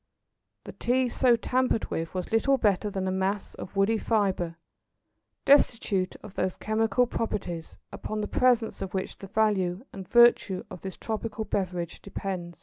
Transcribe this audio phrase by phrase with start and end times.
[0.63, 4.55] The Tea so tampered with was little better than a mass of woody fibre,
[5.45, 10.81] destitute of those chemical properties upon the presence of which the value and virtue of
[10.81, 12.57] this tropical beverage depend.